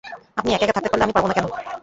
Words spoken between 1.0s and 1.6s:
আমি পারব না কেন?